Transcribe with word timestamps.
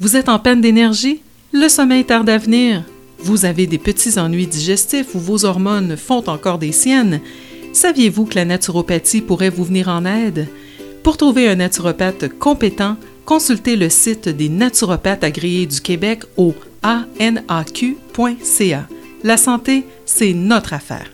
Vous 0.00 0.16
êtes 0.16 0.28
en 0.28 0.40
peine 0.40 0.60
d'énergie? 0.60 1.20
Le 1.52 1.68
sommeil 1.68 2.04
tarde 2.04 2.28
à 2.28 2.36
venir? 2.36 2.82
Vous 3.20 3.44
avez 3.44 3.68
des 3.68 3.78
petits 3.78 4.18
ennuis 4.18 4.48
digestifs 4.48 5.14
ou 5.14 5.20
vos 5.20 5.44
hormones 5.44 5.96
font 5.96 6.28
encore 6.28 6.58
des 6.58 6.72
siennes? 6.72 7.20
Saviez-vous 7.72 8.24
que 8.24 8.34
la 8.34 8.44
naturopathie 8.44 9.20
pourrait 9.20 9.50
vous 9.50 9.62
venir 9.62 9.88
en 9.88 10.04
aide? 10.04 10.48
Pour 11.04 11.16
trouver 11.16 11.48
un 11.48 11.54
naturopathe 11.54 12.36
compétent, 12.40 12.96
consultez 13.24 13.76
le 13.76 13.88
site 13.88 14.28
des 14.28 14.48
naturopathes 14.48 15.22
agréés 15.22 15.66
du 15.66 15.80
Québec 15.80 16.24
au 16.36 16.54
anaq.ca. 16.82 18.88
La 19.22 19.36
santé, 19.36 19.84
c'est 20.06 20.32
notre 20.32 20.72
affaire. 20.72 21.08